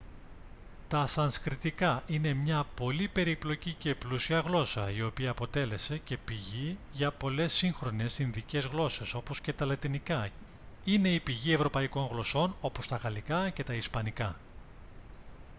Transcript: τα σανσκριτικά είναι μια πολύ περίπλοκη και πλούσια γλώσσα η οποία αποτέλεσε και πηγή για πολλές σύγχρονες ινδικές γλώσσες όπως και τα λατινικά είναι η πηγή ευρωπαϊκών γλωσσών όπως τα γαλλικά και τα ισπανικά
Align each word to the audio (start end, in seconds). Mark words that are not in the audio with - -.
τα 0.87 1.07
σανσκριτικά 1.07 2.03
είναι 2.07 2.33
μια 2.33 2.65
πολύ 2.75 3.07
περίπλοκη 3.07 3.73
και 3.73 3.95
πλούσια 3.95 4.39
γλώσσα 4.39 4.91
η 4.91 5.01
οποία 5.01 5.29
αποτέλεσε 5.31 5.97
και 5.97 6.17
πηγή 6.17 6.77
για 6.91 7.11
πολλές 7.11 7.53
σύγχρονες 7.53 8.19
ινδικές 8.19 8.65
γλώσσες 8.65 9.13
όπως 9.13 9.41
και 9.41 9.53
τα 9.53 9.65
λατινικά 9.65 10.29
είναι 10.85 11.09
η 11.13 11.19
πηγή 11.19 11.53
ευρωπαϊκών 11.53 12.05
γλωσσών 12.11 12.55
όπως 12.61 12.87
τα 12.87 12.95
γαλλικά 12.95 13.49
και 13.49 13.63
τα 13.63 13.73
ισπανικά 13.73 14.35